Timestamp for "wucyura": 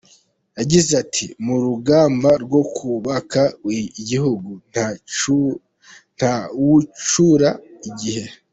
6.63-7.49